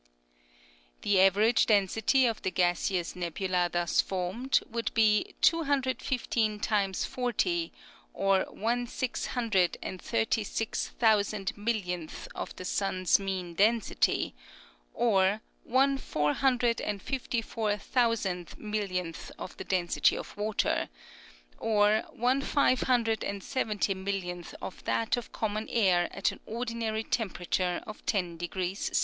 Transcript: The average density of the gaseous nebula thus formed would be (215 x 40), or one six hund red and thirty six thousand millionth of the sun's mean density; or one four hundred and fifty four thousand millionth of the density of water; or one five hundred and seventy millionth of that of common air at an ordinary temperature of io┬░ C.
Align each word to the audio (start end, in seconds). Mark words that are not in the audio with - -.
The 1.03 1.21
average 1.21 1.67
density 1.67 2.25
of 2.25 2.41
the 2.41 2.49
gaseous 2.49 3.15
nebula 3.15 3.69
thus 3.71 4.01
formed 4.01 4.59
would 4.67 4.91
be 4.95 5.35
(215 5.41 6.59
x 6.67 7.03
40), 7.03 7.71
or 8.11 8.45
one 8.49 8.87
six 8.87 9.27
hund 9.27 9.53
red 9.53 9.77
and 9.83 10.01
thirty 10.01 10.43
six 10.43 10.87
thousand 10.87 11.55
millionth 11.55 12.27
of 12.33 12.55
the 12.55 12.65
sun's 12.65 13.19
mean 13.19 13.53
density; 13.53 14.33
or 14.91 15.41
one 15.63 15.99
four 15.99 16.33
hundred 16.33 16.81
and 16.81 16.99
fifty 16.99 17.43
four 17.43 17.77
thousand 17.77 18.57
millionth 18.57 19.31
of 19.37 19.55
the 19.57 19.63
density 19.63 20.17
of 20.17 20.35
water; 20.35 20.89
or 21.59 22.01
one 22.09 22.41
five 22.41 22.81
hundred 22.89 23.23
and 23.23 23.43
seventy 23.43 23.93
millionth 23.93 24.55
of 24.63 24.83
that 24.85 25.15
of 25.15 25.31
common 25.31 25.69
air 25.69 26.09
at 26.09 26.31
an 26.31 26.39
ordinary 26.47 27.03
temperature 27.03 27.83
of 27.85 28.03
io┬░ 28.07 28.95
C. 28.95 28.99